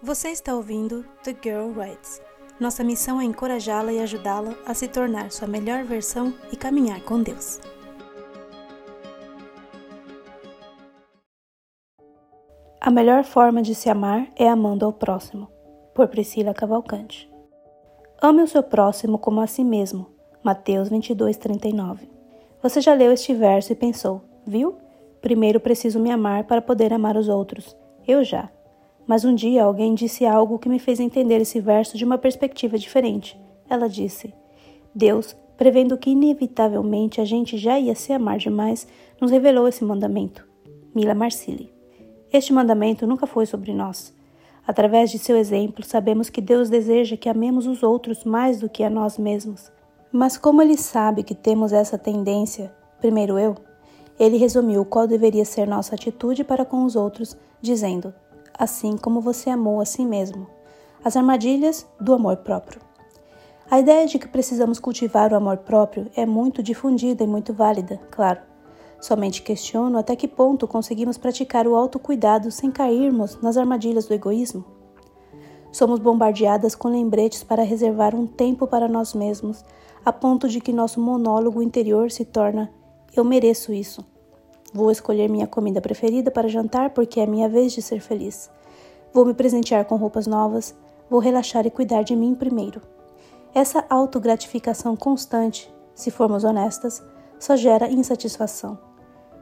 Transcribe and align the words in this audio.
Você 0.00 0.28
está 0.28 0.54
ouvindo 0.54 1.04
The 1.24 1.34
Girl 1.42 1.72
Writes. 1.76 2.22
Nossa 2.60 2.84
missão 2.84 3.20
é 3.20 3.24
encorajá-la 3.24 3.92
e 3.92 3.98
ajudá-la 3.98 4.54
a 4.64 4.72
se 4.72 4.86
tornar 4.86 5.32
sua 5.32 5.48
melhor 5.48 5.82
versão 5.82 6.32
e 6.52 6.56
caminhar 6.56 7.02
com 7.02 7.20
Deus. 7.20 7.60
A 12.80 12.92
melhor 12.92 13.24
forma 13.24 13.60
de 13.60 13.74
se 13.74 13.90
amar 13.90 14.28
é 14.36 14.48
amando 14.48 14.86
ao 14.86 14.92
próximo. 14.92 15.48
Por 15.96 16.06
Priscila 16.06 16.54
Cavalcante. 16.54 17.28
Ame 18.22 18.42
o 18.42 18.46
seu 18.46 18.62
próximo 18.62 19.18
como 19.18 19.40
a 19.40 19.48
si 19.48 19.64
mesmo. 19.64 20.06
Mateus 20.44 20.88
22:39. 20.88 22.08
Você 22.62 22.80
já 22.80 22.94
leu 22.94 23.10
este 23.10 23.34
verso 23.34 23.72
e 23.72 23.76
pensou: 23.76 24.22
viu? 24.46 24.76
Primeiro 25.20 25.58
preciso 25.58 25.98
me 25.98 26.12
amar 26.12 26.44
para 26.44 26.62
poder 26.62 26.92
amar 26.92 27.16
os 27.16 27.28
outros. 27.28 27.76
Eu 28.06 28.22
já. 28.22 28.48
Mas 29.08 29.24
um 29.24 29.34
dia 29.34 29.64
alguém 29.64 29.94
disse 29.94 30.26
algo 30.26 30.58
que 30.58 30.68
me 30.68 30.78
fez 30.78 31.00
entender 31.00 31.40
esse 31.40 31.60
verso 31.60 31.96
de 31.96 32.04
uma 32.04 32.18
perspectiva 32.18 32.76
diferente. 32.76 33.40
Ela 33.66 33.88
disse: 33.88 34.34
Deus, 34.94 35.34
prevendo 35.56 35.96
que 35.96 36.10
inevitavelmente 36.10 37.18
a 37.18 37.24
gente 37.24 37.56
já 37.56 37.80
ia 37.80 37.94
se 37.94 38.12
amar 38.12 38.36
demais, 38.36 38.86
nos 39.18 39.30
revelou 39.30 39.66
esse 39.66 39.82
mandamento. 39.82 40.46
Mila 40.94 41.14
Marcilli. 41.14 41.72
Este 42.30 42.52
mandamento 42.52 43.06
nunca 43.06 43.26
foi 43.26 43.46
sobre 43.46 43.72
nós. 43.72 44.14
Através 44.66 45.10
de 45.10 45.18
seu 45.18 45.38
exemplo, 45.38 45.82
sabemos 45.82 46.28
que 46.28 46.42
Deus 46.42 46.68
deseja 46.68 47.16
que 47.16 47.30
amemos 47.30 47.66
os 47.66 47.82
outros 47.82 48.24
mais 48.24 48.60
do 48.60 48.68
que 48.68 48.84
a 48.84 48.90
nós 48.90 49.16
mesmos. 49.16 49.72
Mas 50.12 50.36
como 50.36 50.60
ele 50.60 50.76
sabe 50.76 51.22
que 51.22 51.34
temos 51.34 51.72
essa 51.72 51.96
tendência, 51.96 52.70
primeiro 53.00 53.38
eu, 53.38 53.54
ele 54.20 54.36
resumiu 54.36 54.84
qual 54.84 55.06
deveria 55.06 55.46
ser 55.46 55.66
nossa 55.66 55.94
atitude 55.94 56.44
para 56.44 56.66
com 56.66 56.84
os 56.84 56.94
outros, 56.94 57.34
dizendo: 57.62 58.12
assim 58.58 58.96
como 58.96 59.20
você 59.20 59.50
amou 59.50 59.80
a 59.80 59.84
si 59.84 60.04
mesmo. 60.04 60.46
As 61.04 61.16
armadilhas 61.16 61.86
do 62.00 62.12
amor 62.12 62.38
próprio. 62.38 62.80
A 63.70 63.78
ideia 63.78 64.06
de 64.06 64.18
que 64.18 64.26
precisamos 64.26 64.80
cultivar 64.80 65.32
o 65.32 65.36
amor 65.36 65.58
próprio 65.58 66.10
é 66.16 66.26
muito 66.26 66.62
difundida 66.62 67.22
e 67.22 67.26
muito 67.26 67.52
válida, 67.52 68.00
claro. 68.10 68.40
Somente 69.00 69.42
questiono 69.42 69.96
até 69.98 70.16
que 70.16 70.26
ponto 70.26 70.66
conseguimos 70.66 71.16
praticar 71.16 71.66
o 71.68 71.76
autocuidado 71.76 72.50
sem 72.50 72.70
cairmos 72.70 73.40
nas 73.40 73.56
armadilhas 73.56 74.06
do 74.06 74.14
egoísmo. 74.14 74.64
Somos 75.70 76.00
bombardeadas 76.00 76.74
com 76.74 76.88
lembretes 76.88 77.44
para 77.44 77.62
reservar 77.62 78.14
um 78.14 78.26
tempo 78.26 78.66
para 78.66 78.88
nós 78.88 79.14
mesmos, 79.14 79.64
a 80.04 80.12
ponto 80.12 80.48
de 80.48 80.60
que 80.60 80.72
nosso 80.72 81.00
monólogo 81.00 81.62
interior 81.62 82.10
se 82.10 82.24
torna: 82.24 82.72
Eu 83.14 83.22
mereço 83.22 83.72
isso. 83.72 84.04
Vou 84.72 84.90
escolher 84.90 85.28
minha 85.28 85.46
comida 85.46 85.80
preferida 85.80 86.30
para 86.30 86.48
jantar 86.48 86.90
porque 86.90 87.20
é 87.20 87.26
minha 87.26 87.48
vez 87.48 87.72
de 87.72 87.80
ser 87.80 88.00
feliz. 88.00 88.50
Vou 89.12 89.24
me 89.24 89.32
presentear 89.32 89.84
com 89.86 89.96
roupas 89.96 90.26
novas, 90.26 90.74
vou 91.08 91.20
relaxar 91.20 91.66
e 91.66 91.70
cuidar 91.70 92.02
de 92.02 92.14
mim 92.14 92.34
primeiro. 92.34 92.82
Essa 93.54 93.84
autogratificação 93.88 94.94
constante, 94.94 95.72
se 95.94 96.10
formos 96.10 96.44
honestas, 96.44 97.02
só 97.38 97.56
gera 97.56 97.90
insatisfação. 97.90 98.78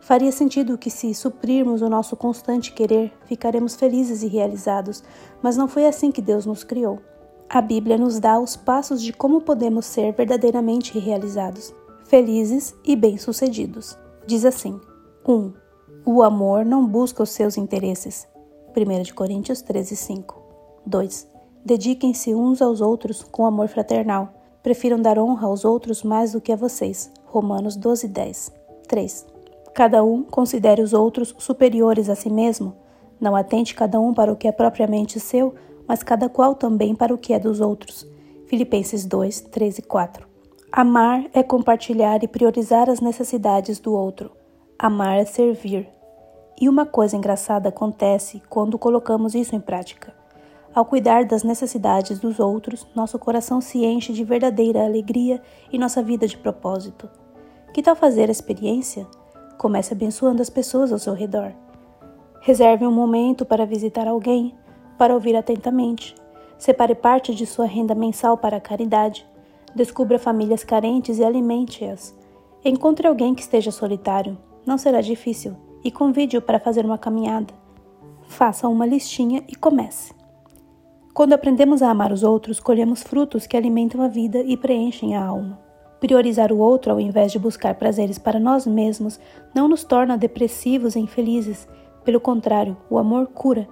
Faria 0.00 0.30
sentido 0.30 0.76
que, 0.76 0.90
se 0.90 1.14
suprirmos 1.14 1.80
o 1.80 1.88
nosso 1.88 2.14
constante 2.14 2.72
querer, 2.72 3.10
ficaremos 3.24 3.74
felizes 3.74 4.22
e 4.22 4.26
realizados, 4.26 5.02
mas 5.42 5.56
não 5.56 5.66
foi 5.66 5.86
assim 5.86 6.12
que 6.12 6.20
Deus 6.20 6.44
nos 6.44 6.62
criou. 6.62 7.00
A 7.48 7.62
Bíblia 7.62 7.96
nos 7.96 8.20
dá 8.20 8.38
os 8.38 8.54
passos 8.54 9.00
de 9.00 9.14
como 9.14 9.40
podemos 9.40 9.86
ser 9.86 10.12
verdadeiramente 10.12 10.98
realizados, 10.98 11.74
felizes 12.04 12.74
e 12.84 12.94
bem-sucedidos. 12.94 13.96
Diz 14.26 14.44
assim: 14.44 14.78
1. 15.26 15.54
O 16.04 16.22
amor 16.22 16.66
não 16.66 16.86
busca 16.86 17.22
os 17.22 17.30
seus 17.30 17.56
interesses. 17.56 18.28
1 18.76 19.14
Coríntios 19.14 19.62
13, 19.62 19.96
5. 19.96 20.42
2. 20.84 21.26
Dediquem-se 21.64 22.34
uns 22.34 22.60
aos 22.60 22.82
outros 22.82 23.22
com 23.22 23.46
amor 23.46 23.68
fraternal. 23.68 24.34
Prefiram 24.62 25.00
dar 25.00 25.18
honra 25.18 25.46
aos 25.46 25.64
outros 25.64 26.02
mais 26.02 26.32
do 26.32 26.42
que 26.42 26.52
a 26.52 26.56
vocês. 26.56 27.10
Romanos 27.24 27.74
12, 27.74 28.06
10. 28.06 28.52
3. 28.86 29.26
Cada 29.72 30.04
um 30.04 30.22
considere 30.22 30.82
os 30.82 30.92
outros 30.92 31.34
superiores 31.38 32.10
a 32.10 32.14
si 32.14 32.30
mesmo. 32.30 32.76
Não 33.18 33.34
atente 33.34 33.74
cada 33.74 33.98
um 33.98 34.12
para 34.12 34.30
o 34.30 34.36
que 34.36 34.46
é 34.46 34.52
propriamente 34.52 35.18
seu, 35.18 35.54
mas 35.88 36.02
cada 36.02 36.28
qual 36.28 36.54
também 36.54 36.94
para 36.94 37.14
o 37.14 37.18
que 37.18 37.32
é 37.32 37.38
dos 37.38 37.62
outros. 37.62 38.06
Filipenses 38.46 39.06
2, 39.06 39.40
13 39.40 39.80
e 39.80 39.84
4. 39.84 40.28
Amar 40.70 41.24
é 41.32 41.42
compartilhar 41.42 42.22
e 42.22 42.28
priorizar 42.28 42.90
as 42.90 43.00
necessidades 43.00 43.78
do 43.78 43.94
outro. 43.94 44.43
Amar 44.76 45.18
é 45.18 45.24
servir. 45.24 45.88
E 46.60 46.68
uma 46.68 46.84
coisa 46.84 47.16
engraçada 47.16 47.68
acontece 47.68 48.42
quando 48.50 48.76
colocamos 48.76 49.34
isso 49.34 49.54
em 49.54 49.60
prática. 49.60 50.12
Ao 50.74 50.84
cuidar 50.84 51.24
das 51.24 51.44
necessidades 51.44 52.18
dos 52.18 52.40
outros, 52.40 52.84
nosso 52.94 53.16
coração 53.16 53.60
se 53.60 53.84
enche 53.84 54.12
de 54.12 54.24
verdadeira 54.24 54.84
alegria 54.84 55.40
e 55.72 55.78
nossa 55.78 56.02
vida 56.02 56.26
de 56.26 56.36
propósito. 56.36 57.08
Que 57.72 57.82
tal 57.82 57.94
fazer 57.94 58.28
a 58.28 58.32
experiência? 58.32 59.06
Comece 59.56 59.94
abençoando 59.94 60.42
as 60.42 60.50
pessoas 60.50 60.92
ao 60.92 60.98
seu 60.98 61.14
redor. 61.14 61.52
Reserve 62.40 62.84
um 62.84 62.92
momento 62.92 63.46
para 63.46 63.64
visitar 63.64 64.08
alguém, 64.08 64.56
para 64.98 65.14
ouvir 65.14 65.36
atentamente. 65.36 66.16
Separe 66.58 66.96
parte 66.96 67.32
de 67.32 67.46
sua 67.46 67.64
renda 67.64 67.94
mensal 67.94 68.36
para 68.36 68.56
a 68.56 68.60
caridade. 68.60 69.24
Descubra 69.72 70.18
famílias 70.18 70.64
carentes 70.64 71.20
e 71.20 71.24
alimente-as. 71.24 72.12
Encontre 72.64 73.06
alguém 73.06 73.36
que 73.36 73.42
esteja 73.42 73.70
solitário 73.70 74.36
não 74.66 74.78
será 74.78 75.00
difícil 75.00 75.56
e 75.84 75.90
convide-o 75.90 76.42
para 76.42 76.58
fazer 76.58 76.84
uma 76.84 76.98
caminhada. 76.98 77.52
Faça 78.26 78.68
uma 78.68 78.86
listinha 78.86 79.44
e 79.48 79.54
comece. 79.54 80.14
Quando 81.12 81.32
aprendemos 81.32 81.82
a 81.82 81.90
amar 81.90 82.10
os 82.10 82.22
outros, 82.22 82.58
colhemos 82.58 83.02
frutos 83.02 83.46
que 83.46 83.56
alimentam 83.56 84.02
a 84.02 84.08
vida 84.08 84.40
e 84.40 84.56
preenchem 84.56 85.14
a 85.14 85.24
alma. 85.24 85.60
Priorizar 86.00 86.52
o 86.52 86.58
outro 86.58 86.90
ao 86.90 87.00
invés 87.00 87.30
de 87.30 87.38
buscar 87.38 87.76
prazeres 87.76 88.18
para 88.18 88.40
nós 88.40 88.66
mesmos 88.66 89.20
não 89.54 89.68
nos 89.68 89.84
torna 89.84 90.18
depressivos 90.18 90.96
e 90.96 90.98
infelizes. 90.98 91.68
Pelo 92.04 92.20
contrário, 92.20 92.76
o 92.90 92.98
amor 92.98 93.28
cura. 93.28 93.68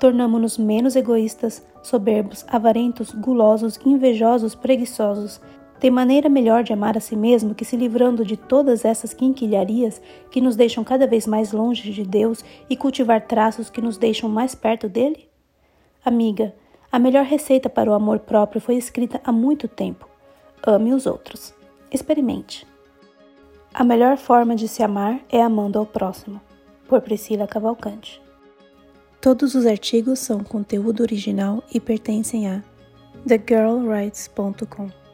Tornamos-nos 0.00 0.56
menos 0.56 0.96
egoístas, 0.96 1.62
soberbos, 1.82 2.44
avarentos, 2.48 3.12
gulosos, 3.12 3.78
invejosos, 3.84 4.54
preguiçosos, 4.54 5.40
tem 5.80 5.90
maneira 5.90 6.28
melhor 6.28 6.64
de 6.64 6.72
amar 6.72 6.96
a 6.96 7.00
si 7.00 7.14
mesmo 7.14 7.54
que 7.54 7.64
se 7.64 7.76
livrando 7.76 8.24
de 8.24 8.36
todas 8.36 8.84
essas 8.84 9.14
quinquilharias 9.14 10.00
que 10.30 10.40
nos 10.40 10.56
deixam 10.56 10.82
cada 10.82 11.06
vez 11.06 11.26
mais 11.26 11.52
longe 11.52 11.92
de 11.92 12.02
Deus 12.04 12.44
e 12.68 12.76
cultivar 12.76 13.26
traços 13.26 13.70
que 13.70 13.80
nos 13.80 13.96
deixam 13.96 14.28
mais 14.28 14.54
perto 14.54 14.88
dele? 14.88 15.28
Amiga, 16.04 16.54
a 16.90 16.98
melhor 16.98 17.24
receita 17.24 17.70
para 17.70 17.90
o 17.90 17.94
amor 17.94 18.20
próprio 18.20 18.60
foi 18.60 18.76
escrita 18.76 19.20
há 19.22 19.30
muito 19.30 19.68
tempo. 19.68 20.08
Ame 20.66 20.92
os 20.92 21.06
outros. 21.06 21.54
Experimente. 21.92 22.66
A 23.72 23.84
melhor 23.84 24.16
forma 24.16 24.56
de 24.56 24.66
se 24.66 24.82
amar 24.82 25.20
é 25.30 25.40
amando 25.40 25.78
ao 25.78 25.86
próximo. 25.86 26.40
Por 26.88 27.00
Priscila 27.02 27.46
Cavalcante. 27.46 28.20
Todos 29.20 29.54
os 29.54 29.66
artigos 29.66 30.18
são 30.18 30.40
conteúdo 30.40 31.02
original 31.02 31.62
e 31.72 31.78
pertencem 31.78 32.48
a 32.48 32.62
thegirlrights.com. 33.26 35.07